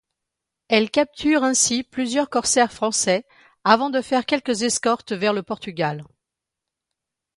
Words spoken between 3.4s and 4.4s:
avant de faire